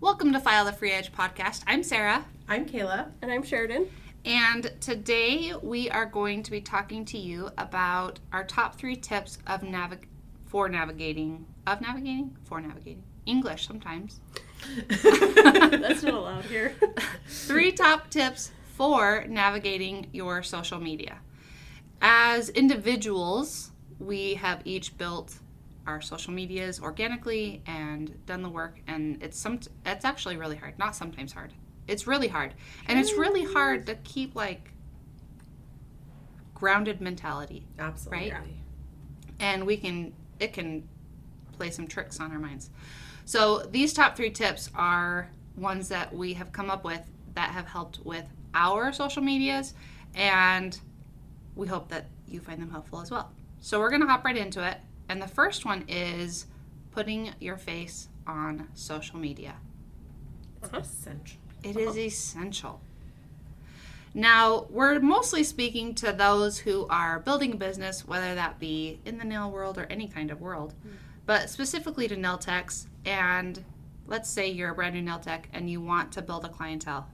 [0.00, 1.62] Welcome to File the Free Edge podcast.
[1.66, 3.10] I'm Sarah, I'm Kayla.
[3.22, 3.88] And I'm Sheridan.
[4.24, 9.38] and today we are going to be talking to you about our top three tips
[9.46, 10.06] of navig-
[10.46, 14.20] for navigating of navigating for navigating English sometimes.
[15.02, 16.74] That's not allowed here.
[17.28, 21.18] three top tips for navigating your social media.
[22.00, 25.38] As individuals, we have each built
[25.86, 30.78] our social medias organically and done the work and it's some it's actually really hard
[30.78, 31.52] not sometimes hard.
[31.88, 32.54] It's really hard
[32.86, 34.72] and it's really hard to keep like
[36.54, 38.30] grounded mentality Absolutely.
[38.30, 38.42] Right?
[39.40, 40.86] and we can it can
[41.52, 42.70] play some tricks on our minds.
[43.24, 47.02] So these top three tips are ones that we have come up with
[47.34, 48.24] that have helped with
[48.54, 49.74] our social medias
[50.14, 50.78] and
[51.54, 53.32] we hope that you find them helpful as well.
[53.60, 54.78] So we're going to hop right into it
[55.10, 56.46] and the first one is
[56.92, 59.56] putting your face on social media
[60.62, 60.82] It's uh-huh.
[60.82, 61.40] essential.
[61.64, 62.80] it is essential.
[64.14, 69.18] Now, we're mostly speaking to those who are building a business, whether that be in
[69.18, 70.90] the nail world or any kind of world, hmm.
[71.26, 72.86] but specifically to nail techs.
[73.04, 73.64] And
[74.06, 77.08] let's say you're a brand new nail tech and you want to build a clientele.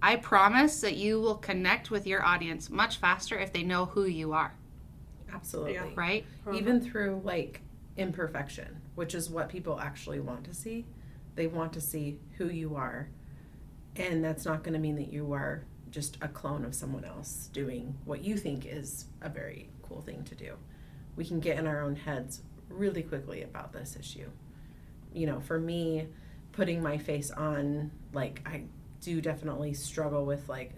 [0.00, 4.04] I promise that you will connect with your audience much faster if they know who
[4.04, 4.54] you are,
[5.32, 5.74] Absolutely.
[5.74, 5.86] Yeah.
[5.94, 6.24] right?
[6.46, 6.56] Uh-huh.
[6.56, 7.60] Even through like
[7.96, 10.86] imperfection, which is what people actually want to see.
[11.34, 13.08] They want to see who you are.
[13.96, 17.48] And that's not going to mean that you are just a clone of someone else
[17.52, 20.54] doing what you think is a very cool thing to do.
[21.16, 24.28] We can get in our own heads really quickly about this issue.
[25.12, 26.06] You know, for me,
[26.52, 28.64] putting my face on, like, I
[29.00, 30.72] do definitely struggle with, like,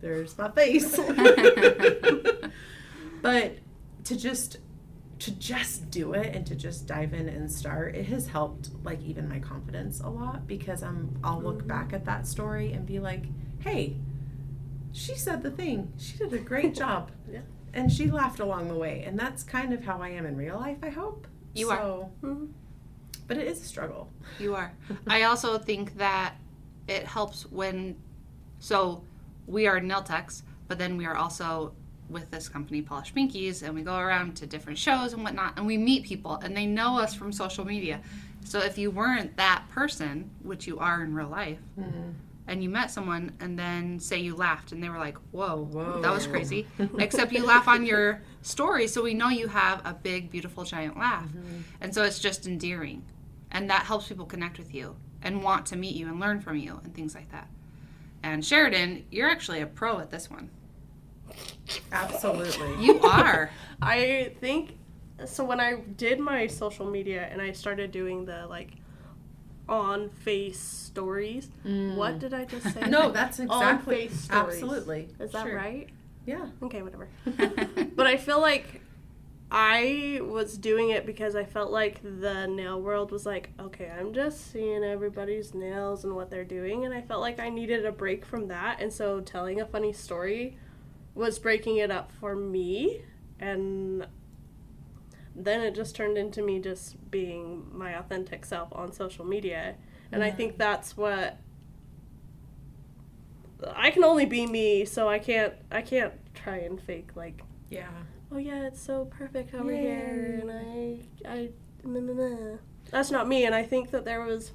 [0.00, 0.96] there's my face.
[3.22, 3.58] but
[4.04, 4.58] to just
[5.18, 9.00] to just do it and to just dive in and start it has helped like
[9.02, 12.98] even my confidence a lot because i'm i'll look back at that story and be
[12.98, 13.24] like
[13.58, 13.96] hey
[14.92, 17.40] she said the thing she did a great job Yeah.
[17.74, 20.56] and she laughed along the way and that's kind of how i am in real
[20.58, 21.76] life i hope You are.
[21.78, 22.48] so, Mhm.
[23.26, 24.72] but it is a struggle You are.
[25.06, 26.34] I also think that
[26.88, 27.96] it helps when,
[28.58, 29.04] so
[29.46, 31.72] we are techs, but then we are also
[32.10, 35.66] with this company, Polished Pinkies, and we go around to different shows and whatnot, and
[35.66, 38.00] we meet people, and they know us from social media.
[38.44, 42.10] So if you weren't that person, which you are in real life, mm-hmm.
[42.46, 46.00] and you met someone, and then say you laughed, and they were like, "Whoa, Whoa.
[46.00, 46.66] that was crazy,"
[46.98, 50.98] except you laugh on your story, so we know you have a big, beautiful, giant
[50.98, 51.60] laugh, mm-hmm.
[51.80, 53.04] and so it's just endearing
[53.50, 56.56] and that helps people connect with you and want to meet you and learn from
[56.56, 57.48] you and things like that.
[58.22, 60.50] And Sheridan, you're actually a pro at this one.
[61.92, 63.50] Absolutely You are.
[63.82, 64.76] I think
[65.26, 65.44] so.
[65.44, 68.70] When I did my social media and I started doing the like
[69.68, 71.94] on face stories, mm.
[71.96, 72.80] what did I just say?
[72.88, 74.54] no that's exactly on face stories.
[74.54, 75.56] absolutely Is that Sure.
[75.56, 75.88] right?
[76.26, 77.08] yeah Okay, whatever.
[77.96, 78.80] but I feel like
[79.52, 84.12] I was doing it because I felt like the nail world was like, okay, I'm
[84.14, 87.90] just seeing everybody's nails and what they're doing, and I felt like I needed a
[87.90, 90.56] break from that, and so telling a funny story
[91.20, 93.02] was breaking it up for me,
[93.38, 94.06] and
[95.36, 99.76] then it just turned into me just being my authentic self on social media,
[100.10, 101.38] and I think that's what
[103.74, 107.90] I can only be me, so I can't I can't try and fake like yeah
[108.32, 111.50] oh yeah, it's so perfect over here, and I, I,
[111.84, 112.56] nah, nah, nah.
[112.90, 113.44] that's not me.
[113.44, 114.52] And I think that there was,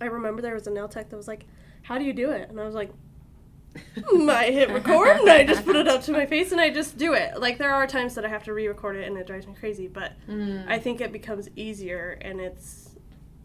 [0.00, 1.46] I remember there was a nail tech that was like,
[1.82, 2.48] how do you do it?
[2.50, 2.96] And I was like, "Mm,
[4.30, 6.98] I hit record and I just put it up to my face and I just
[6.98, 7.40] do it.
[7.40, 9.86] Like there are times that I have to re-record it and it drives me crazy,
[9.88, 10.68] but Mm.
[10.68, 12.90] I think it becomes easier and it's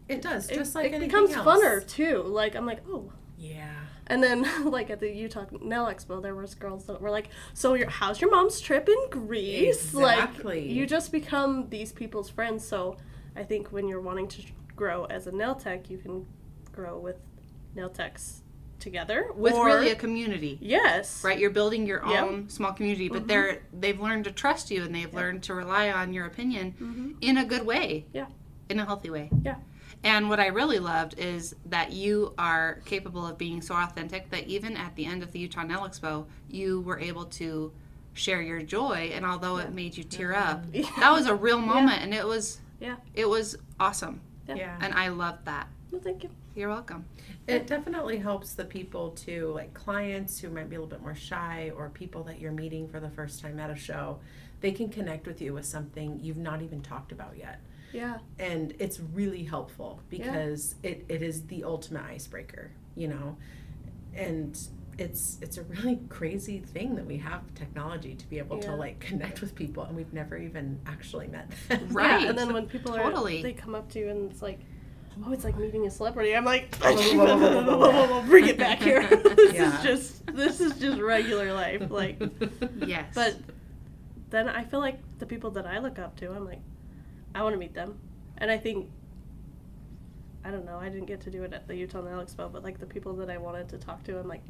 [0.08, 1.46] it does it, just like it becomes else.
[1.46, 2.22] funner too.
[2.22, 3.68] Like I'm like, oh, yeah
[4.08, 7.74] and then, like at the Utah Nail Expo, there was girls that were like, "So,
[7.74, 10.62] your how's your mom's trip in Greece?" Exactly.
[10.62, 12.66] Like, you just become these people's friends.
[12.66, 12.96] So,
[13.36, 14.42] I think when you're wanting to
[14.74, 16.26] grow as a nail tech, you can
[16.72, 17.18] grow with
[17.74, 18.42] nail techs
[18.80, 20.58] together With or- really a community.
[20.60, 21.38] yes, Right?
[21.38, 22.22] You're building your Yep.
[22.22, 25.90] own small community, but they're they've learned to trust you and they've learned to rely
[25.90, 27.16] on your opinion Mhm.
[27.20, 28.06] in a good way.
[28.12, 28.26] Yeah.
[28.68, 29.30] In a healthy way.
[29.42, 29.56] Yeah.
[30.04, 34.46] And what I really loved is that you are capable of being so authentic that
[34.46, 37.72] even at the end of the Utah Nail Expo, you were able to
[38.12, 39.10] share your joy.
[39.14, 40.88] And although it made you tear up, Yeah.
[41.00, 42.96] that was a real moment, and it was Yeah.
[43.14, 44.54] it was awesome, Yeah.
[44.56, 45.66] yeah and I loved that.
[45.90, 46.30] Well, thank you.
[46.54, 47.06] You're welcome.
[47.46, 51.14] It definitely helps the people too, like clients who might be a little bit more
[51.14, 54.18] shy or people that you're meeting for the first time at a show.
[54.60, 57.60] They can connect with you with something you've not even talked about yet.
[57.90, 58.18] Yeah.
[58.38, 63.38] and it's really helpful because it, it is the ultimate icebreaker you know
[64.14, 64.58] and
[64.98, 69.00] it's it's a really crazy thing that we have technology to be able to like
[69.00, 72.20] connect with people and we've never even actually met them Right.
[72.22, 73.42] Yeah, and then when people are Totally.
[73.42, 74.60] they come up to you and it's like,
[75.26, 76.34] oh, it's like meeting a celebrity.
[76.36, 78.22] I'm like, whoa.
[78.26, 79.06] bring it back here.
[79.06, 79.76] this Yeah.
[79.78, 81.90] is just this is just regular life.
[81.90, 82.20] Like,
[82.86, 83.06] Yes.
[83.14, 83.36] but
[84.30, 86.60] then I feel like the people that I look up to, I'm like,
[87.34, 87.98] I want to meet them,
[88.38, 88.88] and I think.
[90.44, 90.78] I don't know.
[90.78, 93.12] I didn't get to do it at the Utah Nail Expo, but like the people
[93.16, 94.42] that I wanted to talk to, I'm like,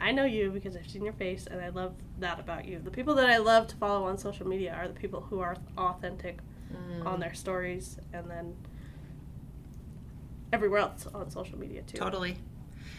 [0.00, 2.78] I know you because I've seen your face, and I love that about you.
[2.78, 5.56] The people that I love to follow on social media are the people who are
[5.76, 6.38] authentic
[6.72, 7.04] Mm.
[7.04, 8.56] on their stories and then
[10.52, 11.98] everywhere else on social media too.
[11.98, 12.36] Totally.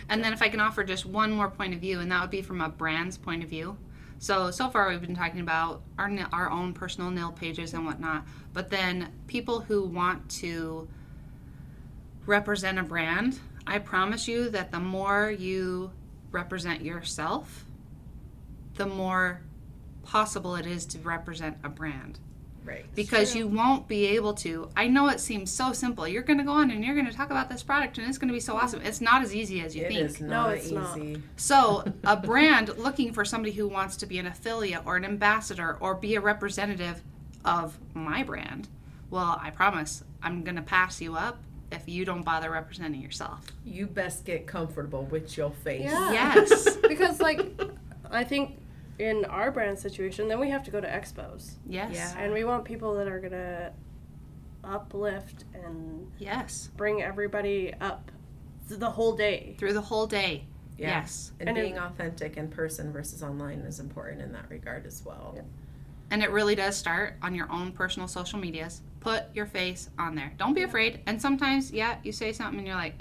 [0.09, 2.29] And then if I can offer just one more point of view, and that would
[2.29, 3.77] be from a brand's point of view.
[4.19, 8.25] So so far we've been talking about our our own personal nail pages and whatnot,
[8.53, 10.87] but then people who want to
[12.25, 15.91] represent a brand, I promise you that the more you
[16.31, 17.65] represent yourself,
[18.75, 19.41] the more
[20.03, 22.19] possible it is to represent a brand
[22.65, 24.69] right because you won't be able to.
[24.75, 26.07] I know it seems so simple.
[26.07, 28.17] You're going to go on and you're going to talk about this product and it's
[28.17, 28.81] going to be so awesome.
[28.83, 30.01] It's not as easy as you It think.
[30.09, 30.97] is not it's not.
[30.97, 35.05] easy So, a brand looking for somebody who wants to be an affiliate or an
[35.05, 37.01] ambassador or be a representative
[37.45, 38.67] of my brand,
[39.09, 41.39] well, I promise I'm going to pass you up
[41.71, 43.41] if you don't bother representing yourself.
[43.65, 46.11] you best get comfortable with your face Yeah.
[46.11, 46.75] Yes.
[46.87, 47.59] because like
[48.11, 48.57] I think
[48.99, 51.91] in our brand situation, then we have to go to expos, Yes.
[51.93, 52.13] Yeah.
[52.17, 53.73] and we want people that are gonna
[54.63, 56.69] uplift and Yes.
[56.77, 58.11] bring everybody up
[58.67, 59.55] th- the whole day.
[59.57, 60.45] Through the whole day.
[60.77, 60.99] Yeah.
[60.99, 61.31] Yes.
[61.39, 65.03] and, And it- being authentic in person versus online is important in that regard as
[65.05, 65.37] well
[66.13, 68.81] And it really does start on your own personal social medias.
[68.99, 70.31] Put your face on there.
[70.37, 70.99] Don't be afraid.
[71.07, 72.99] And sometimes, yeah, you say something and you're like,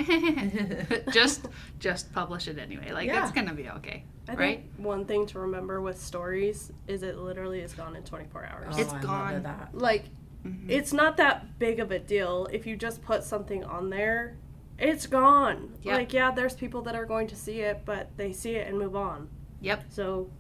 [1.13, 1.45] just
[1.79, 2.91] just publish it anyway.
[2.91, 3.23] Like Yeah.
[3.23, 4.59] it's gonna be okay, I right?
[4.61, 8.75] think one thing to remember with stories is it literally is gone in 24 hours.
[8.79, 9.43] Oh, It's I gone.
[9.43, 10.05] that Like
[10.47, 10.71] Mhm.
[10.71, 14.39] it's not that big of a deal if you just put something on there.
[14.79, 15.75] It's gone.
[15.83, 15.95] Yep.
[15.99, 18.79] Like yeah, there's people that are going to see it, but they see it and
[18.79, 19.29] move on.
[19.61, 20.31] Yep, So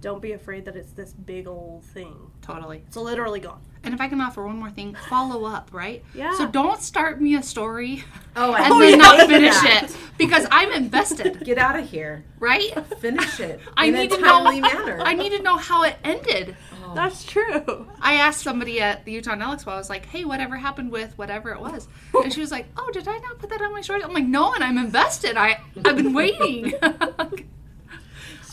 [0.00, 2.14] don't be afraid that it's this big old thing.
[2.42, 2.82] totally.
[2.86, 3.60] It's literally gone.
[3.82, 6.02] And if I can offer one more thing, follow up, right?
[6.12, 6.36] Yeah.
[6.36, 8.02] So don't start me a story
[8.36, 9.28] oh I and hate then not that.
[9.28, 12.72] finish it because I'm invested, get out of here right?
[12.98, 14.26] finish it I in need a to know.
[14.44, 16.56] timely manner I need to know how it ended.
[16.84, 16.94] Oh.
[16.94, 17.88] That's true.
[18.00, 21.16] I asked somebody at the Utah Nail Expo, I was like, hey, whatever happened with
[21.18, 21.88] whatever it was?
[22.14, 24.02] And she was like, oh, did I not put that on my story?
[24.02, 25.36] I'm like, no, and I'm invested.
[25.36, 26.72] I, I've been waiting.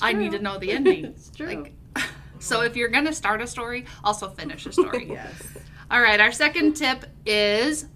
[0.01, 1.05] I need to know the ending.
[1.13, 1.47] It's true.
[1.47, 1.73] Like,
[2.39, 5.07] so if you're going to start a story, also finish a story.
[5.09, 5.43] yes
[5.91, 7.87] All right, our second tip is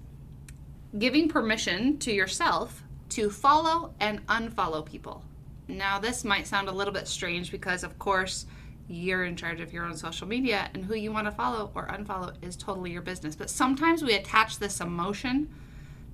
[0.98, 5.24] giving permission to yourself to follow and unfollow people.
[5.68, 8.46] Now, this might sound a little bit strange because, of course,
[8.88, 11.88] you're in charge of your own social media and who you want to follow or
[11.88, 13.36] unfollow is totally your business.
[13.36, 15.50] But sometimes we attach this emotion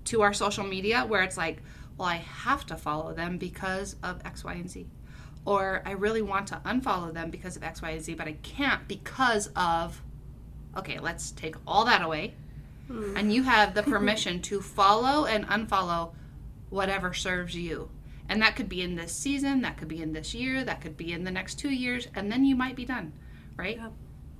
[0.05, 1.61] to our social media where it's like,
[1.97, 4.87] well, I have to follow them because of X, Y, and Z.
[5.45, 8.33] Or I really want to unfollow them because of X, Y, and Z, but I
[8.43, 10.01] can't because of
[10.75, 12.33] okay, let's take all that away.
[12.87, 13.15] Hmm.
[13.15, 16.13] And you have the permission to follow and unfollow
[16.69, 17.89] whatever serves you.
[18.29, 20.97] And that could be in this season, that could be in this year, that could
[20.97, 23.13] be in the next two years, and then you might be done,
[23.57, 23.77] right?
[23.77, 23.89] Yeah.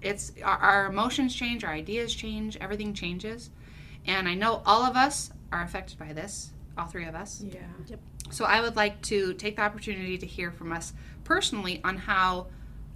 [0.02, 3.50] It's our, our emotions change, our ideas change, everything changes.
[4.06, 7.42] And I know all of us are affected by this, all three of us.
[7.46, 8.00] yeah Yep.
[8.32, 12.48] So I would like to take the opportunity to hear from us personally on how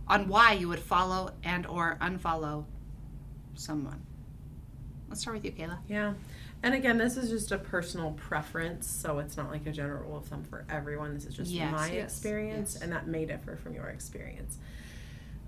[0.07, 2.65] on why you would follow and or unfollow
[3.55, 4.01] someone.
[5.09, 5.77] Let's start with you, Kayla.
[5.87, 6.13] Yeah.
[6.63, 10.17] And again, this is just a personal preference, so it's not like a general rule
[10.17, 11.13] of thumb for everyone.
[11.13, 12.81] This is just Yes, my yes, experience, yes.
[12.83, 14.57] and that may differ from your experience.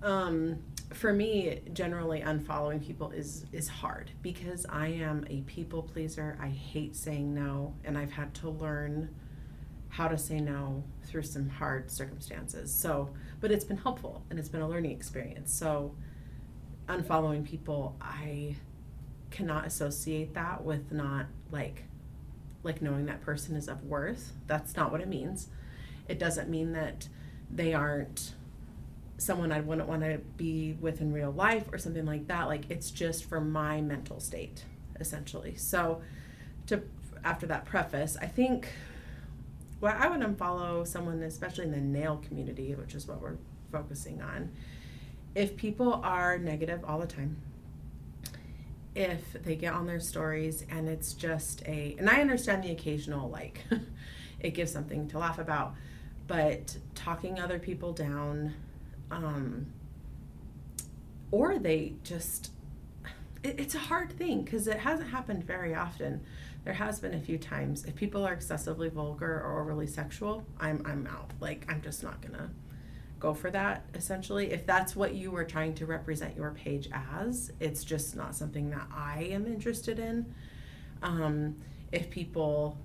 [0.02, 0.58] Um,
[0.92, 6.36] for me, generally unfollowing people is is hard because I am a people pleaser.
[6.40, 9.14] I hate saying no, and I've had to learn
[9.88, 12.72] how to say no through some hard circumstances.
[12.72, 15.52] So, but it's been helpful and it's been a learning experience.
[15.52, 15.94] So,
[16.88, 18.56] unfollowing people, I
[19.30, 21.84] cannot associate that with not like
[22.62, 24.32] like knowing that person is of worth.
[24.46, 25.48] That's not what it means.
[26.08, 27.08] It doesn't mean that
[27.48, 28.34] they aren't
[29.20, 32.48] someone I wouldn't want to be with in real life or something like that.
[32.48, 34.64] Like it's just for my mental state,
[34.98, 35.54] essentially.
[35.56, 36.00] So
[36.66, 36.82] to
[37.22, 38.68] after that preface, I think
[39.80, 43.36] well, I would unfollow someone, especially in the nail community, which is what we're
[43.72, 44.50] focusing on.
[45.34, 47.36] If people are negative all the time,
[48.94, 53.28] if they get on their stories and it's just a and I understand the occasional
[53.28, 53.64] like
[54.40, 55.74] it gives something to laugh about,
[56.26, 58.54] but talking other people down,
[59.10, 59.66] um,
[61.30, 62.52] or they just
[63.42, 66.20] it, it's a hard thing because it hasn't happened very often.
[66.64, 70.82] There has been a few times if people are excessively vulgar or overly sexual, I'm
[70.84, 71.30] I'm out.
[71.40, 72.50] Like I'm just not gonna
[73.20, 77.52] go for that essentially if that's what you were trying to represent your page as
[77.60, 80.34] it's just not something that i am interested in
[81.02, 81.56] um,
[81.92, 82.78] if people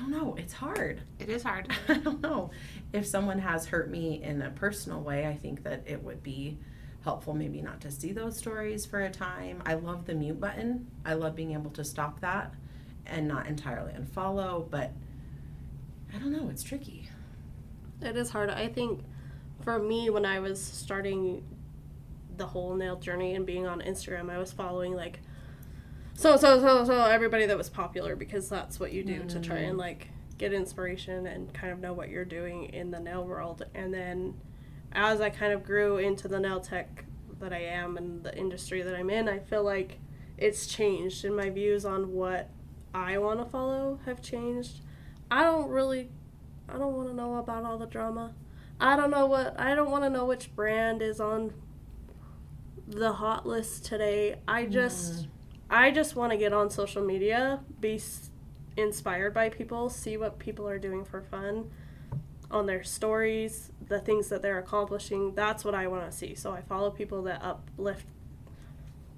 [0.00, 1.02] don't know it's hard.
[1.18, 1.68] It is hard.
[1.88, 2.50] i don't know.
[2.92, 6.58] If someone has hurt me in a personal way i think that it would be
[7.04, 9.62] helpful maybe not to see those stories for a time.
[9.64, 10.90] I love the mute button.
[11.04, 12.52] I love being able to stop that
[13.06, 14.92] and not entirely unfollow but
[16.14, 17.08] i don't know it's tricky.
[18.02, 18.50] It is hard.
[18.50, 19.02] I think
[19.62, 21.42] for me, when I was starting
[22.36, 25.20] the whole nail journey and being on Instagram, I was following like
[26.20, 29.56] so so so so everybody that was popular because that's what you do to try
[29.56, 29.78] and mm-hmm.
[29.78, 33.64] like get inspiration and kind of know what you're doing in the nail world.
[33.74, 34.34] And then
[34.92, 37.06] as I kind of grew into the nail tech
[37.38, 39.98] that I am and the industry that I'm in, I feel like
[40.36, 42.50] it's changed and my views on what
[42.92, 44.82] I want to follow have changed.
[45.30, 46.10] I don't really
[46.68, 48.34] I don't want to know about all the drama.
[48.78, 51.54] I don't know what I don't want to know which brand is on
[52.86, 54.36] the hot list today.
[54.46, 55.30] I just mm-hmm.
[55.70, 58.30] I just want to get on social media, be s-
[58.76, 61.70] inspired by people, see what people are doing for fun
[62.50, 65.34] on their stories, the things that they're accomplishing.
[65.34, 66.34] That's what I want to see.
[66.34, 68.06] So I follow people that uplift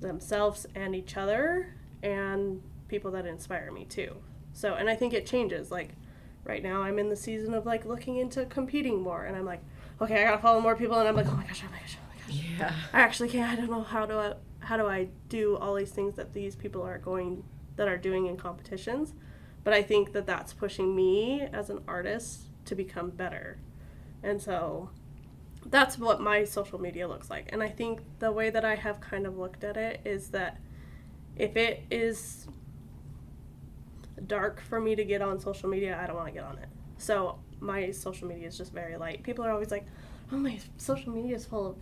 [0.00, 4.16] themselves and each other and people that inspire me too.
[4.52, 5.90] So, and I think it changes like
[6.44, 9.62] right now I'm in the season of like looking into competing more and I'm like,
[10.00, 11.78] okay, I got to follow more people and I'm like, oh my gosh, oh my
[11.78, 12.44] gosh, oh my gosh.
[12.58, 13.50] yeah I actually can't.
[13.50, 16.56] I don't know how to I how do I do all these things that these
[16.56, 17.44] people are going
[17.76, 19.14] that are doing in competitions,
[19.64, 23.58] but I think that that's pushing me as an artist to become better,
[24.22, 24.90] and so
[25.66, 27.48] that's what my social media looks like.
[27.52, 30.60] And I think the way that I have kind of looked at it is that
[31.36, 32.46] if it is
[34.26, 36.68] dark for me to get on social media, I don't want to get on it.
[36.98, 39.22] So my social media is just very light.
[39.22, 39.86] People are always like,
[40.30, 41.76] "Oh, my social media is full of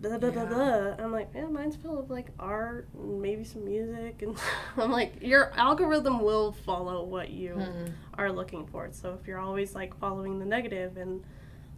[0.00, 0.48] blah blah blah Yeah.
[0.48, 4.36] blah." I'm like, "Yeah, mine's full of like art and maybe some music." And
[4.76, 7.92] I'm like, "Your algorithm will follow what you Mhm.
[8.18, 11.22] are looking for." So if you're always like following the negative and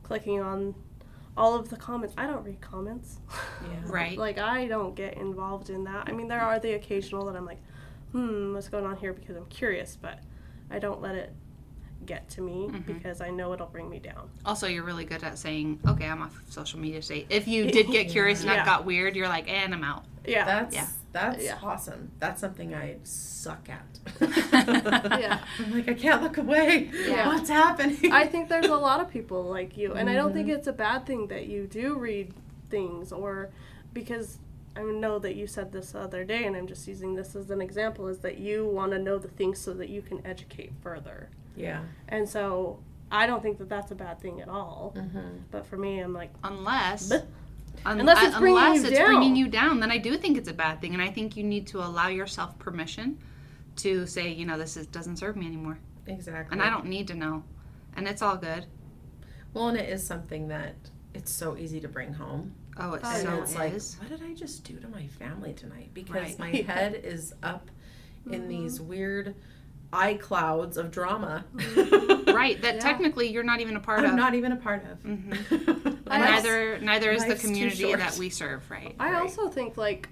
[0.03, 0.75] clicking on
[1.37, 3.19] all of the comments, I don't read comments.
[3.63, 3.69] Yeah.
[3.87, 4.19] Right.
[4.19, 6.09] like I don't get involved in that.
[6.09, 7.63] I mean, there are the occasional that I'm like,
[8.13, 10.19] hmm, what's going on here because I'm curious, but
[10.71, 11.33] I don't let it
[12.07, 12.87] get to me Mhm.
[12.87, 14.29] because I know it'll bring me down.
[14.45, 17.87] Also, you're really good at saying, "Okay, I'm off social media today." If you did
[17.89, 18.57] get curious and Yeah.
[18.57, 20.45] that got weird, you're like, "And I'm out." Yeah.
[20.45, 20.87] That's Yeah.
[21.13, 21.59] that's Yeah.
[21.63, 22.11] awesome.
[22.21, 23.99] That's something I suck at.
[25.21, 25.45] Yeah.
[25.59, 26.91] I'm like I can't look away.
[26.93, 27.27] Yeah.
[27.29, 28.13] What's happening?
[28.13, 30.57] I think there's a lot of people like you, and I don't think Mhm.
[30.57, 32.33] it's a bad thing that you do read
[32.71, 33.51] things or
[33.93, 34.39] because
[34.75, 37.51] I know that you said this the other day, and I'm just using this as
[37.51, 40.73] an example, is that you want to know the things so that you can educate
[40.81, 41.29] further.
[41.57, 41.81] Yeah.
[42.09, 42.81] And so
[43.11, 44.95] I don't think that that's a bad thing at all.
[44.97, 45.19] Mm-hmm.
[45.51, 47.25] But for me, I'm like, Unless, Bleh.
[47.87, 49.07] un- Unless it's bringing unless you it's down.
[49.07, 51.45] bringing you down, then I do think it's a bad thing, and I think you
[51.45, 53.19] need to allow yourself permission
[53.77, 56.53] to say, you know, this is, doesn't serve me anymore, Exactly.
[56.53, 57.43] and I don't need to know,
[57.97, 58.67] and it's all good.
[59.55, 60.75] Well, and it is something that
[61.15, 62.55] it's so easy to bring home.
[62.79, 63.97] Oh, it Oh, so it's like, is.
[64.01, 65.91] what did I just do to my family tonight?
[65.93, 66.39] Because Right.
[66.39, 66.73] my Yeah.
[66.73, 67.71] head is up
[68.31, 68.49] in Mhm.
[68.49, 69.35] these weird
[69.93, 71.45] eye clouds of drama.
[71.55, 72.61] right.
[72.63, 72.81] That Yeah.
[72.81, 74.05] technically you're not even a part of.
[74.07, 74.17] I'm of.
[74.17, 74.99] not even a part of.
[75.03, 76.07] Mhm.
[76.07, 78.69] neither neither is the community that we serve.
[78.71, 78.95] Right.
[78.99, 79.23] I Right.
[79.23, 80.09] also think like,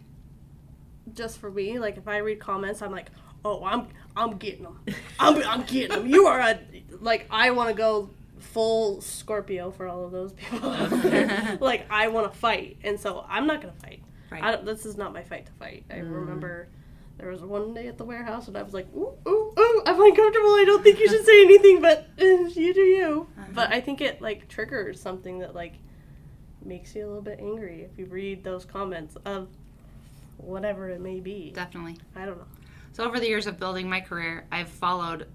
[1.14, 3.10] just for me, like if I read comments, I'm like,
[3.44, 4.80] oh, I'm I'm getting them.
[5.18, 6.06] I'm I'm getting them.
[6.06, 6.58] You are a
[7.00, 10.70] like I want to go full Scorpio for all of those people.
[11.60, 14.02] like I want to fight, and so I'm not gonna fight.
[14.30, 14.42] Right.
[14.42, 15.84] I this is not my fight to fight.
[15.90, 16.14] I Mm.
[16.14, 16.68] remember
[17.18, 20.00] there was one day at the warehouse, and I was like, ooh ooh ooh, I'm
[20.00, 20.54] uncomfortable.
[20.54, 23.26] I don't think you should say anything, but uh, you do you.
[23.52, 25.74] But I think it like triggers something that like
[26.64, 29.48] makes you a little bit angry if you read those comments of
[30.36, 31.52] whatever it may be.
[31.54, 31.96] Definitely.
[32.16, 32.46] I don't know.
[32.92, 35.26] So over the years of building my career, I've followed.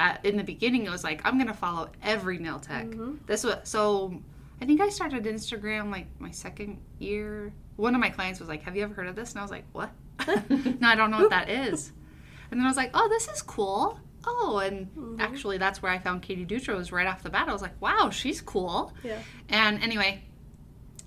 [0.00, 2.86] At, in the beginning, it was like I'm gonna follow every nail tech.
[2.86, 3.18] Mhm.
[3.26, 4.20] This was so.
[4.60, 7.52] I think I started Instagram like my second year.
[7.76, 9.50] One of my clients was like, "Have you ever heard of this?" And I was
[9.50, 9.90] like, "What?"
[10.80, 11.92] no, I don't know what that is.
[12.52, 15.20] And then I was like, "Oh, this is cool." Oh, and Mhm.
[15.20, 17.48] actually, that's where I found Katie Dutra was right off the bat.
[17.48, 19.18] I was like, "Wow, she's cool." Yeah.
[19.48, 20.22] And anyway,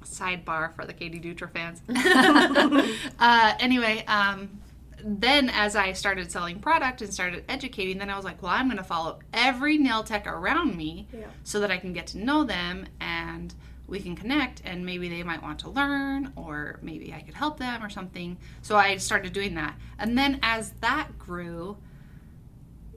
[0.03, 1.81] sidebar for the Katie Dutra fans.
[3.19, 4.59] uh, anyway, um,
[5.03, 8.65] then as I started selling product and started educating, then I was like, well, I'm
[8.67, 11.27] going to follow every nail tech around me Yeah.
[11.43, 13.53] so that I can get to know them and
[13.87, 17.59] we can connect and maybe they might want to learn or maybe I could help
[17.59, 18.37] them or something.
[18.61, 19.77] So I started doing that.
[19.99, 21.77] And then as that grew,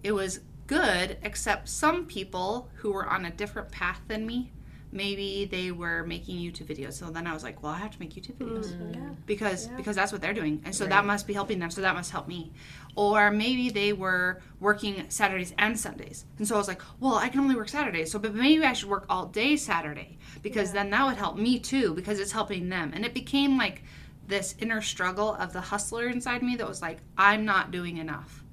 [0.03, 4.53] it was good, except some people who were on a different path than me,
[4.91, 6.95] maybe they were making YouTube videos.
[6.95, 8.95] So then I was like, well, I have to make YouTube videos mm.
[8.95, 9.11] Yeah.
[9.27, 9.77] because Yeah.
[9.77, 11.71] because that's what they're doing, and so that must be helping them.
[11.71, 12.53] So that must help me.
[12.97, 17.29] Or maybe they were working Saturdays and Sundays, and so I was like, well, I
[17.29, 20.91] can only work Saturdays, so but maybe I should work all day Saturday because then
[20.91, 23.83] that would help me too because it's helping them, and it became like
[24.27, 28.45] this inner struggle of the hustler inside me that was like, I'm not doing enough.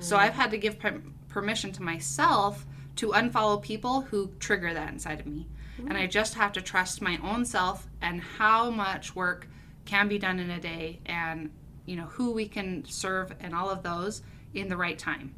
[0.00, 0.20] So mm.
[0.20, 2.64] I've had to give per- permission to myself
[2.96, 5.48] to unfollow people who trigger that inside of me.
[5.78, 9.48] And I just have to trust my own self and how much work
[9.84, 11.50] can be done in a day and
[11.86, 14.22] you know who we can serve and all of those
[14.54, 15.34] in the right time.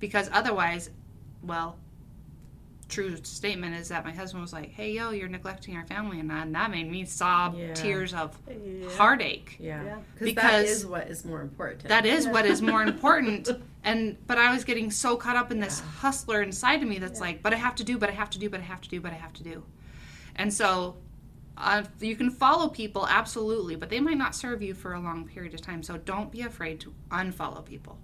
[0.00, 0.90] Because otherwise,
[1.42, 1.76] well,
[2.88, 6.28] true statement is that my husband was like, "Hey, yo, you're neglecting our family," and
[6.28, 7.72] that, and that made me sob Yeah.
[7.72, 8.90] tears of Yeah.
[8.90, 9.82] heartache Yeah.
[9.82, 9.96] Yeah.
[10.12, 11.88] Because that Because- is what is more important.
[11.88, 13.48] that is what is more important
[13.82, 17.20] and but i was getting so caught up in this hustler inside of me that's
[17.20, 18.88] like but i have to do but i have to do but i have to
[18.88, 19.62] do but i have to do
[20.36, 20.96] and so
[21.56, 25.26] uh, you can follow people absolutely but they might not serve you for a long
[25.26, 27.98] period of time so don't be afraid to unfollow people.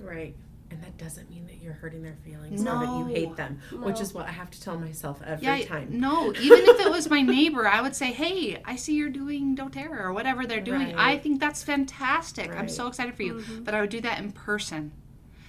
[0.00, 0.34] Right.
[0.70, 4.00] And that doesn't mean that you're hurting their feelings or that you hate them, which
[4.00, 5.88] is what I have to tell myself every yeah time.
[6.00, 9.54] no even if it was my neighbor i would say hey i see you're doing
[9.54, 10.94] doterra or whatever they're doing.
[10.96, 12.50] I think that's fantastic.
[12.56, 13.44] I'm so excited for you.
[13.64, 14.92] But i would do that in person.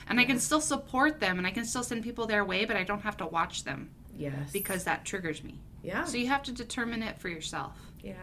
[0.08, 2.76] And i can still support them and i can still send people their way but
[2.78, 4.52] i don't have to watch them Yes.
[4.52, 5.56] because that triggers me.
[5.84, 6.06] Yeah.
[6.06, 8.14] So you have to determine it for yourself yeah.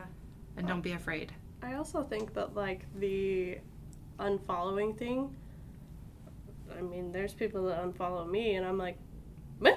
[0.57, 1.33] and don't be afraid.
[1.63, 3.59] I also think that like the
[4.19, 5.35] unfollowing thing.
[6.77, 8.97] I mean, there's people that unfollow me, and I'm like,
[9.59, 9.77] meh,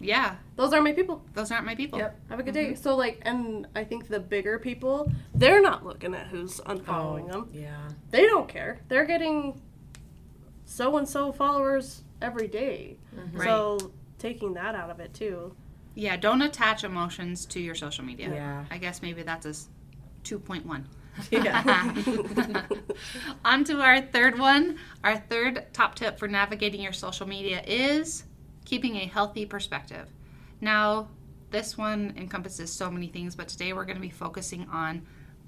[0.00, 1.22] Yeah, those aren't my people.
[1.34, 1.98] those aren't my people.
[1.98, 2.20] Yep.
[2.30, 2.72] Have a good day.
[2.72, 2.82] Mm-hmm.
[2.82, 7.32] So like, and I think the bigger people, they're not looking at who's unfollowing oh,
[7.32, 7.50] them.
[7.52, 7.88] Oh, Yeah.
[8.10, 8.80] They don't care.
[8.88, 9.60] They're getting
[10.64, 12.98] so and so followers every day.
[13.14, 13.38] Mm-hmm.
[13.38, 13.46] Right.
[13.46, 15.54] So taking that out of it too.
[15.94, 18.30] Yeah, don't attach emotions to your social media.
[18.30, 18.64] Yeah.
[18.70, 19.54] I guess maybe that's a
[20.24, 20.84] 2.1.
[21.30, 21.94] Yeah.
[23.44, 24.78] On to our third one.
[25.04, 28.24] Our third top tip for navigating your social media is
[28.64, 30.08] keeping a healthy perspective.
[30.60, 31.08] Now,
[31.50, 35.06] this one encompasses so many things, but today we're going to be focusing on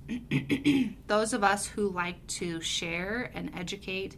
[1.09, 4.17] those of us who like to share and educate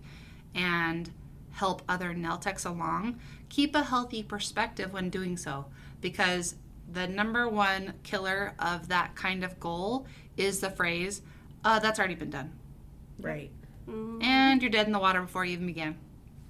[0.54, 1.10] and
[1.52, 3.18] help other nail techs along.
[3.48, 5.66] Keep a healthy perspective when doing so
[6.00, 6.54] because
[6.92, 10.06] the number one killer of that kind of goal
[10.36, 11.22] is the phrase,
[11.64, 12.52] uh, that's already been done
[13.20, 13.50] right.
[14.20, 15.96] and you're dead in the water before you even began.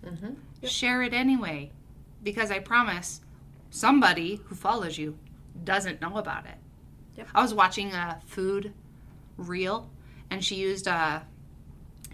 [0.05, 0.67] Mm-hmm.
[0.67, 1.71] Share it anyway,
[2.23, 3.21] because I promise
[3.71, 5.19] somebody who follows you
[5.65, 6.57] doesn't know about it.
[7.17, 7.29] Yep.
[7.35, 8.73] I was watching a food
[9.37, 9.91] reel,
[10.31, 11.27] and she used a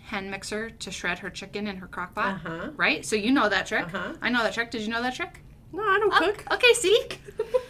[0.03, 2.35] hand mixer to shred her chicken in her crock pot.
[2.35, 2.71] Uh-huh.
[2.77, 3.05] Right?
[3.05, 3.87] So you know that trick.
[3.87, 4.15] Uh-huh.
[4.21, 4.71] I know that trick.
[4.71, 5.41] Did you know that trick?
[5.75, 6.45] No, I don't cook.
[6.53, 7.07] Okay, see?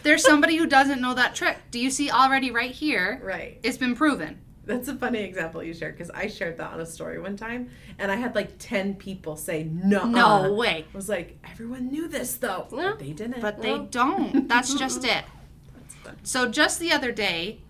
[0.03, 1.57] There's somebody who doesn't know that trick.
[1.71, 3.19] Do you see already right here?
[3.23, 3.59] Right.
[3.63, 4.41] It's been proven.
[4.65, 7.69] That's a funny example you shared because I shared that on a story one time
[7.99, 10.05] and I had like 10 people say, no.
[10.05, 10.85] No way.
[10.91, 12.67] I was like, everyone knew this though.
[12.71, 13.41] But they didn't.
[13.41, 14.47] But they don't.
[14.47, 15.23] That's just it.
[16.03, 16.31] That's.
[16.31, 17.61] So just the other day,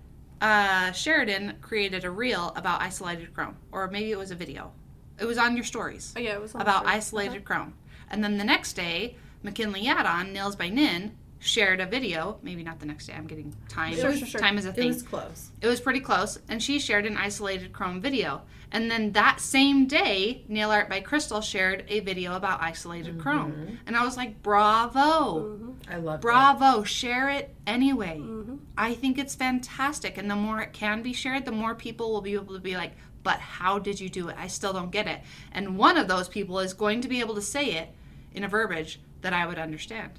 [0.42, 4.72] uh, Sheridan created a reel about isolated chrome, or maybe it was a video.
[5.20, 6.96] It was on your stories Oh yeah, it was on about the show.
[6.98, 7.74] isolated chrome.
[8.10, 12.40] And then the next day, McKinley Yadon, Nails by Nin, shared a video.
[12.42, 13.14] Maybe not the next day.
[13.14, 13.96] I'm getting time.
[13.96, 14.42] Sure, sure, sure.
[14.42, 14.86] Time is a thing.
[14.90, 15.52] It was close.
[15.62, 18.42] It was pretty close, and she shared an isolated chrome video.
[18.72, 23.22] And then that same day, Nail Art by Crystal shared a video about isolated Mm-hmm.
[23.22, 23.80] chrome.
[23.86, 25.76] And I was like, bravo.
[25.90, 26.22] I love it.
[26.22, 28.18] Bravo, share it anyway.
[28.20, 28.58] Mhm.
[28.76, 30.18] I think it's fantastic.
[30.18, 32.76] And the more it can be shared, the more people will be able to be
[32.76, 34.36] like, but how did you do it?
[34.40, 35.22] I still don't get it.
[35.52, 37.90] And one of those people is going to be able to say it
[38.34, 40.12] in a verbiage that I would understand.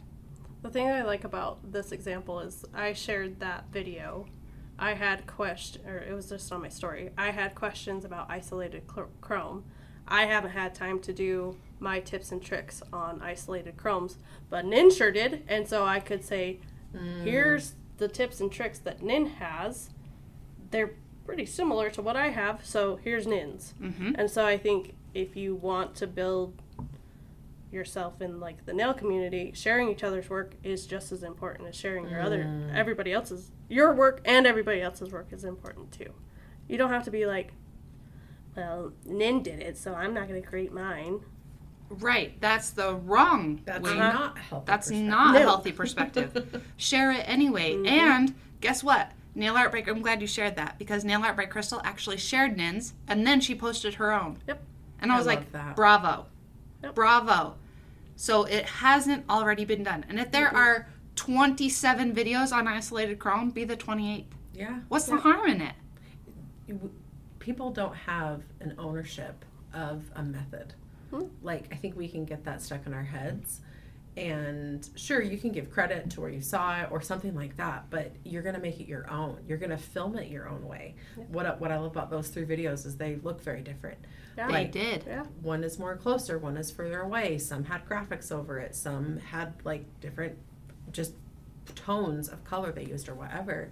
[0.62, 4.26] The thing I like about this example is I shared that video.
[4.80, 7.10] I had question, or it was just on my story.
[7.16, 8.82] I had questions about isolated
[9.20, 9.62] chrome.
[10.08, 14.18] I haven't had time to do my tips and tricks on isolated chromes,
[14.50, 16.58] but Nin sure did, and so I could say,
[17.22, 19.90] "Here's the tips and tricks that Nin has.
[20.72, 24.14] They're pretty similar to what I have, so here's Nin's." Mm-hmm.
[24.18, 26.60] And so I think if you want to build
[27.70, 31.74] yourself in like the nail community, sharing each other's work is just as important as
[31.74, 32.74] sharing your other mm.
[32.74, 36.12] everybody else's your work and everybody else's work is important too.
[36.68, 37.52] You don't have to be like,
[38.56, 41.20] well, Nin did it, so I'm not going to create mine.
[41.88, 42.40] Right.
[42.40, 43.96] That's the wrong That's way.
[43.96, 44.64] not healthy.
[44.66, 45.08] That's perspective.
[45.08, 46.64] not a healthy perspective.
[46.76, 47.74] Share it anyway.
[47.74, 47.86] Mm-hmm.
[47.86, 49.12] And guess what?
[49.34, 52.56] Nail Art break I'm glad you shared that because Nail Art by Crystal actually shared
[52.56, 54.38] Nin's and then she posted her own.
[54.48, 54.62] Yep.
[55.00, 55.76] And I I was like, that.
[55.76, 56.26] bravo.
[56.86, 56.94] Yep.
[56.94, 57.56] Bravo.
[58.16, 60.04] So it hasn't already been done.
[60.08, 64.24] And if there are 27 videos on isolated Chrome, be the 28th.
[64.54, 64.80] Yeah.
[64.88, 65.74] What's the harm in it?
[67.38, 70.74] people don't have an ownership of a method.
[71.10, 71.26] Hmm.
[71.42, 73.60] Like, I think we can get that stuck in our heads.
[74.16, 77.90] And sure, you can give credit to where you saw it or something like that,
[77.90, 79.38] but you're going to make it your own.
[79.46, 80.94] You're going to film it your own way.
[81.28, 83.98] What, I- what I love about those three videos is they look very different.
[84.38, 84.50] Yeah.
[84.50, 85.04] They did.
[85.06, 85.24] Yeah.
[85.42, 87.36] One is more closer, one is further away.
[87.38, 90.36] Some had graphics over it, some had like different
[90.92, 91.12] just
[91.74, 93.70] tones of color they used or whatever.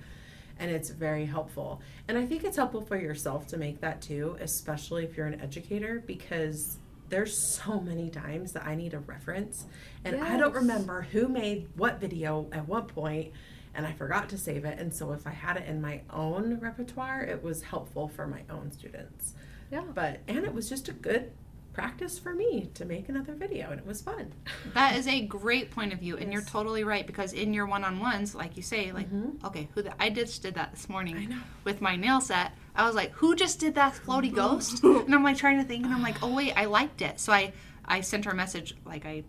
[0.59, 1.81] And it's very helpful.
[2.07, 5.41] And I think it's helpful for yourself to make that too, especially if you're an
[5.41, 9.67] educator, because there's so many times that I need a reference
[10.05, 13.33] and I don't remember who made what video at what point
[13.75, 14.79] and I forgot to save it.
[14.79, 18.43] And so if I had it in my own repertoire, it was helpful for my
[18.49, 19.35] own students.
[19.71, 19.83] Yeah.
[19.93, 21.33] But and it was just a good
[21.73, 24.33] practice for me to make another video and it was fun.
[24.75, 28.35] That is a great point of view, and you're totally right because in your one-on-ones,
[28.35, 29.45] like you say, like mm-hmm.
[29.45, 31.41] okay, who the, I just did that this morning I know.
[31.65, 32.53] with my nail set.
[32.75, 34.83] I was like, who just did that floaty ghost?
[34.83, 37.21] and I'm like trying to think, and I'm like, oh wait, I liked it.
[37.21, 37.53] So I
[37.85, 39.25] I sent her a message like I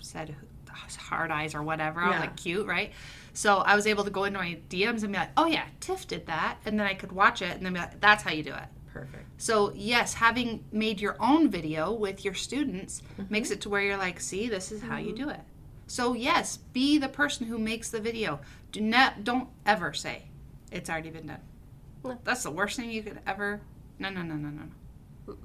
[0.00, 0.34] said
[0.98, 2.00] hard eyes or whatever.
[2.00, 2.20] I was Yeah.
[2.20, 2.92] like cute, right?
[3.34, 6.06] So I was able to go into my DMs and be like, oh yeah, Tiff
[6.08, 8.42] did that, and then I could watch it and then be like, that's how you
[8.42, 8.64] do it.
[8.92, 9.24] Perfect.
[9.36, 13.30] So, yes, having made your own video with your students Mm-hmm.
[13.32, 15.40] makes it to where you're like, see, this is how you do it.
[15.86, 18.40] So, yes, be the person who makes the video.
[18.72, 20.22] Do not don't ever say
[20.72, 21.40] it's already been done.
[22.08, 22.18] No.
[22.24, 23.60] That's the worst thing you could ever
[23.98, 24.62] No, no, no, no, no.
[25.26, 25.36] No.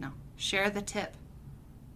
[0.00, 0.10] No.
[0.36, 1.14] Share the tip.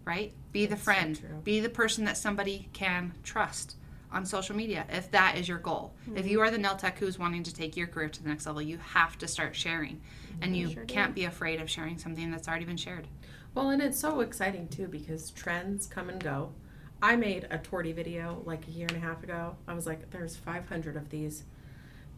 [0.05, 0.33] Right?
[0.53, 1.19] Be the That's so friend.
[1.19, 1.41] true.
[1.45, 3.77] be the person that somebody can trust
[4.11, 5.95] on social media if that is your goal.
[6.07, 6.19] Mm-hmm.
[6.19, 8.45] If you are the nail tech who's wanting to take your career to the next
[8.47, 10.01] level, you have to start sharing.
[10.41, 13.07] And you Sure can't be afraid of sharing something that's already been shared.
[13.55, 16.53] Well, and it's so exciting too because trends come and go.
[17.01, 19.57] I made a torty video like a year and a half ago.
[19.69, 21.45] I was like, there's 500 of these.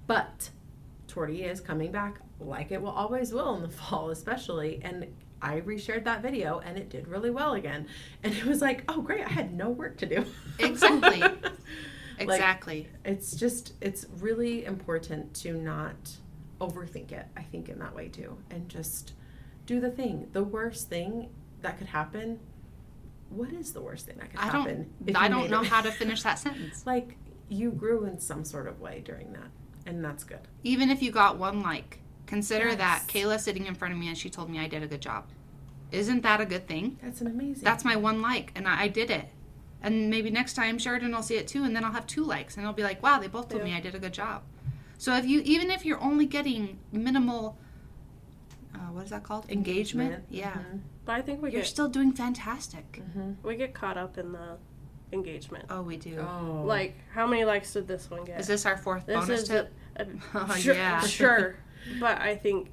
[0.06, 0.50] But
[1.14, 4.80] torty is coming back like it will always will in the fall, especially.
[4.82, 5.06] And
[5.40, 7.86] I reshared that video and it did really well again.
[8.22, 9.24] And it was like, oh, great.
[9.24, 10.24] I had no work to do.
[10.58, 11.20] Exactly.
[11.20, 11.42] Like,
[12.18, 12.88] Exactly.
[13.04, 16.12] it's just it's really important to not
[16.60, 19.14] overthink it i think in that way too and just
[19.66, 21.28] do the thing the worst thing
[21.62, 22.38] that could happen
[23.30, 25.66] what is the worst thing that could I happen don't I don't know it?
[25.66, 26.86] how to finish that sentence.
[26.86, 27.16] like
[27.48, 29.50] you grew in some sort of way during that
[29.86, 33.92] and that's good Even if you got one like, consider that Kayla sitting in front
[33.94, 35.24] of me and she told me I did a good job.
[35.92, 36.98] Isn't that a good thing?
[37.02, 39.28] that's an amazing That's my one like, and I, I did it.
[39.82, 42.56] And maybe next time Sheridan will see it too, and then I'll have two likes,
[42.56, 44.42] and it'll be like, wow, they both told me I did a good job.
[44.96, 47.58] So if you, even if you're only getting minimal,
[48.74, 49.44] uh, what is that called?
[49.50, 50.12] Engagement.
[50.14, 50.24] Engagement.
[50.30, 50.80] Yeah, Mhm.
[51.04, 53.02] But I think we you're get still doing fantastic.
[53.42, 54.56] we get caught up in the
[55.12, 55.66] engagement.
[55.70, 56.18] Oh, we do.
[56.18, 58.40] oh Like, how many likes did this one get?
[58.40, 59.72] Is this our fourth This bonus is tip?
[59.96, 61.00] a, a- Oh, sure, yeah.
[61.06, 61.56] sure.
[62.00, 62.70] But I think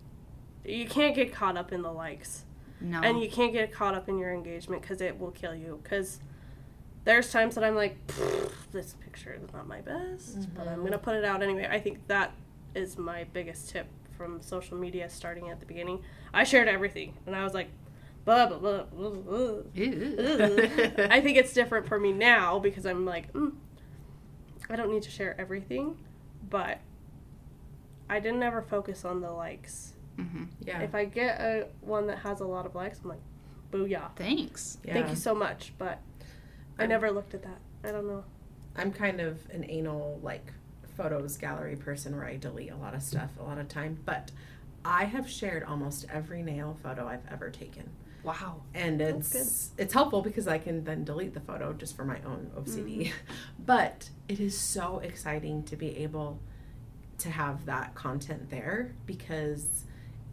[0.66, 2.46] you can't get caught up in the likes,
[2.80, 3.02] No.
[3.02, 5.80] and you can't get caught up in your engagement because it will kill you.
[5.84, 6.20] Because
[7.04, 7.98] there's times that I'm like,
[8.72, 10.84] this picture is not my best, but I'm mm-hmm.
[10.84, 11.68] gonna put it out anyway.
[11.70, 12.32] I think that
[12.76, 16.02] is my biggest tip from social media starting at the beginning.
[16.34, 17.70] I shared everything, and I was like,
[18.26, 18.84] blah blah blah.
[18.84, 19.62] blah, blah.
[21.10, 23.54] I think it's different for me now because I'm like, mm,
[24.70, 25.98] I don't need to share everything,
[26.50, 26.80] but
[28.10, 29.94] I didn't ever focus on the likes.
[30.18, 30.48] Mhm.
[30.60, 33.22] yeah If I get a one that has a lot of likes, I'm like,
[33.72, 34.14] booyah.
[34.18, 34.78] Thanks.
[34.84, 36.00] yeah Thank you so much, but
[36.78, 37.60] I I'm- never looked at that.
[37.84, 38.24] I don't know.
[38.76, 40.54] i'm kind of an anal like
[40.96, 44.32] photos gallery person where i delete a lot of stuff a lot of time but
[44.86, 47.90] i have shared almost every nail photo i've ever taken
[48.24, 48.62] Wow.
[48.74, 52.52] and it's it's helpful because I can then delete the photo just for my own
[52.58, 53.08] OCD.
[53.08, 53.14] Mm-hmm.
[53.66, 56.40] But it is so exciting to be able
[57.20, 59.86] to have that content there because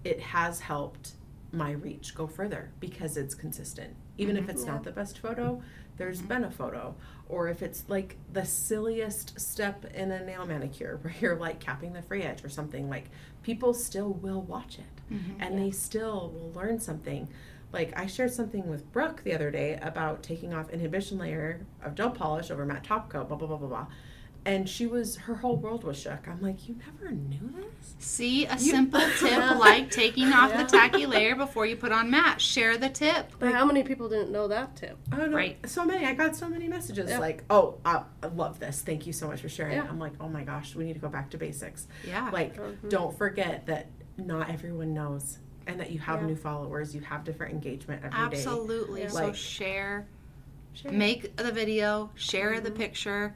[0.04, 1.12] it has helped
[1.52, 3.94] my reach go further because it's consistent.
[4.18, 4.72] Even if it's Yeah.
[4.72, 5.62] not the best photo,
[5.96, 6.94] there's been a photo.
[7.28, 11.92] Or if it's like the silliest step in a nail manicure where you're like capping
[11.92, 13.10] the free edge or something, like
[13.42, 15.36] people still will watch it Mhm.
[15.40, 17.28] and they still will learn something.
[17.72, 21.94] Like I shared something with Brooke the other day about taking off inhibition layer of
[21.94, 23.86] gel polish over matte top coat, blah blah blah blah blah.
[24.46, 26.26] And she was her whole world was shook.
[26.26, 27.94] I'm like, you never knew this?
[27.98, 32.40] See a simple tip like taking off the tacky layer before you put on matte.
[32.40, 33.32] Share the tip.
[33.38, 34.96] But how many people didn't know that tip?
[35.12, 35.58] Oh no, Right.
[35.68, 36.06] so many.
[36.06, 37.18] I got so many messages Yeah.
[37.18, 38.80] like, "Oh, I, I love this.
[38.80, 39.86] Thank you so much for sharing." Yeah.
[39.90, 42.30] I'm like, "Oh my gosh, we need to go back to basics." Yeah.
[42.32, 42.88] Like, Mhm.
[42.88, 46.26] don't forget that not everyone knows, and that you have Yeah.
[46.28, 46.94] new followers.
[46.94, 48.24] You have different engagement every day.
[48.38, 49.02] Absolutely.
[49.02, 49.08] Yeah.
[49.08, 50.08] So Like- share,
[50.72, 50.90] Share.
[50.92, 52.76] make the video, share the Mhm.
[52.76, 53.34] picture,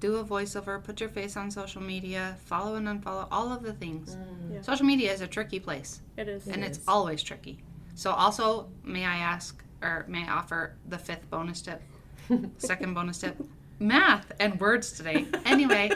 [0.00, 3.72] do a voiceover, put your face on social media, follow and unfollow, all of the
[3.74, 4.16] things.
[4.16, 4.54] Mm.
[4.54, 4.62] Yeah.
[4.62, 6.46] Social media is a tricky place, It is.
[6.48, 6.84] and It it's is.
[6.88, 7.62] always tricky.
[7.94, 11.82] So, also, may I ask, or may I offer the fifth bonus tip,
[12.58, 13.36] second bonus tip?
[13.80, 15.26] Math and words today.
[15.44, 15.90] Anyway,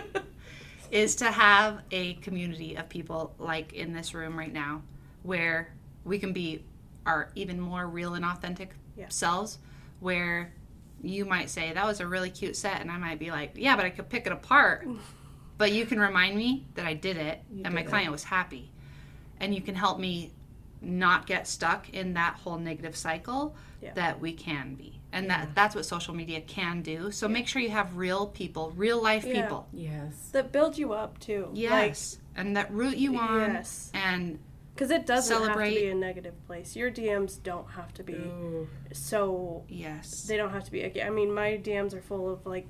[0.90, 4.83] is to have a community of people like in this room right now
[5.22, 5.72] where
[6.04, 6.64] we can be
[7.06, 9.06] our even more real and authentic Yeah.
[9.08, 9.58] selves
[10.00, 10.52] where
[11.02, 13.74] you might say that was a really cute set and i might be like yeah
[13.76, 14.87] but i could pick it apart
[15.58, 17.90] but you can remind me that i did it You and my did it.
[17.90, 18.70] client was happy
[19.40, 20.32] and you can help me
[20.80, 23.92] not get stuck in that whole negative cycle Yeah.
[23.94, 25.46] that we can be and Yeah.
[25.46, 29.02] that that's what social media can do so make sure you have real people real
[29.02, 29.42] life Yeah.
[29.42, 30.12] people yes.
[30.32, 31.48] that build you up too.
[31.52, 33.90] yes and that root you on Yes.
[33.94, 34.38] and
[34.74, 36.74] Because it doesn't have to be a negative place.
[36.74, 38.68] Your DMs don't have to be Ooh.
[38.92, 39.64] so.
[39.68, 41.02] yes They don't have to be.
[41.02, 42.66] I mean, my DMs are full of like,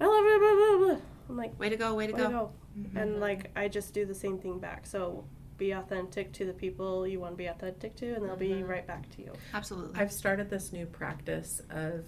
[0.00, 1.06] I love it, blah, blah, blah.
[1.30, 2.52] I'm like, way to go way to way go, to go.
[2.78, 2.96] Mhm.
[3.02, 4.86] And like, I just do the same thing back.
[4.86, 5.24] So
[5.56, 8.68] be authentic to the people you want to be authentic to, and they'll be Mhm.
[8.68, 9.32] right back to you.
[9.54, 12.04] absolutely I've started this new practice of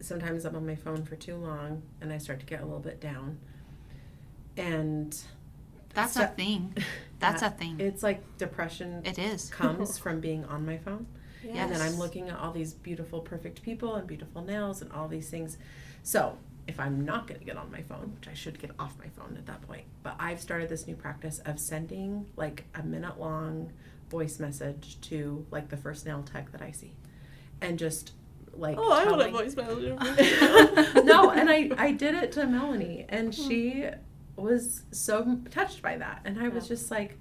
[0.00, 2.78] sometimes I'm on my phone for too long and I start to get a little
[2.80, 3.38] bit down.
[4.56, 5.18] And
[5.94, 6.76] that's so- a thing
[7.20, 11.06] that's that- a thing it's like depression it is comes from being on my phone.
[11.44, 11.54] Yeah.
[11.64, 15.06] And then I'm looking at all these beautiful, perfect people and beautiful nails and all
[15.08, 15.56] these things.
[16.02, 18.98] So if I'm not going to get on my phone, which I should get off
[18.98, 22.82] my phone at that point, but I've started this new practice of sending like a
[22.82, 23.72] minute long
[24.10, 26.92] voice message to like the first nail tech that I see.
[27.60, 28.12] And just
[28.52, 31.04] like Oh, I want a telling- voice message.
[31.04, 33.48] no, and I I did it to Melanie, and Hmm.
[33.48, 33.84] she
[34.38, 36.76] was so touched by that, and I was Yeah.
[36.76, 37.18] just like,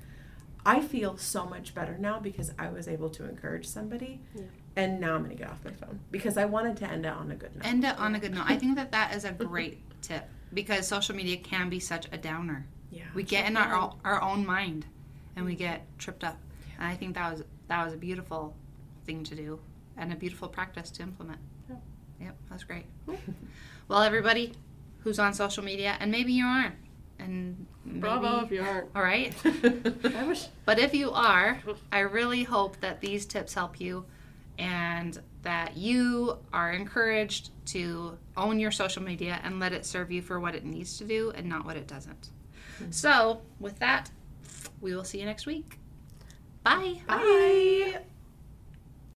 [0.65, 4.43] I feel so much better now because I was able to encourage somebody, Yeah.
[4.75, 7.32] and now I'm gonna get off my phone because I wanted to end it on
[7.32, 7.65] a good note.
[7.65, 8.45] end it on a good note.
[8.47, 12.17] I think that that is a great tip because social media can be such a
[12.17, 12.65] downer.
[12.91, 14.86] Yeah, we get in our, own- our own mind
[15.36, 15.60] and we mm-hmm.
[15.60, 16.38] get tripped up.
[16.77, 18.56] And i think that was that was a beautiful
[19.06, 19.60] thing to do
[19.97, 21.39] and a beautiful practice to implement.
[21.69, 21.75] Yeah.
[22.21, 22.86] yep that's great.
[23.88, 24.53] Well everybody
[24.99, 26.75] who's on social media and maybe you aren't
[27.19, 28.89] and maybe, Bravo if you aren't.
[28.95, 30.47] all right I wish.
[30.65, 31.60] but if you are
[31.91, 34.06] i really hope that these tips help you
[34.60, 40.21] and that you are encouraged to own your social media and let it serve you
[40.21, 42.30] for what it needs to do and not what it doesn't.
[42.80, 42.91] Hmm.
[42.91, 44.10] So, with that,
[44.82, 45.80] we will see you next week.
[46.63, 47.01] Bye.
[47.08, 47.99] Bye.